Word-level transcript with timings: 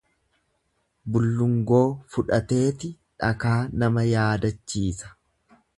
Bullongoo 1.17 1.83
fudhateeti 2.15 2.91
dhakaa 3.25 3.61
nama 3.83 4.11
yaadachiisa. 4.13 5.17